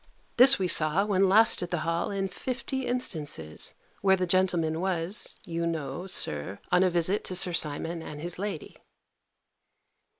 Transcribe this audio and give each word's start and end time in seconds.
This 0.37 0.57
we 0.57 0.67
saw, 0.67 1.05
when 1.05 1.29
last 1.29 1.61
at 1.61 1.69
the 1.69 1.81
Hall, 1.85 2.09
in 2.09 2.27
fifty 2.27 2.87
instances, 2.87 3.75
where 4.01 4.15
the 4.15 4.25
gentleman 4.25 4.79
was, 4.81 5.35
you 5.45 5.67
know, 5.67 6.07
Sir, 6.07 6.57
on 6.71 6.81
a 6.81 6.89
visit 6.89 7.23
to 7.25 7.35
Sir 7.35 7.53
Simon 7.53 8.01
and 8.01 8.19
his 8.19 8.39
lady. 8.39 8.77